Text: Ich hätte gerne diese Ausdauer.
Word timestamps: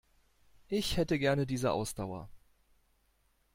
Ich 0.67 0.97
hätte 0.97 1.19
gerne 1.19 1.45
diese 1.45 1.71
Ausdauer. 1.73 2.27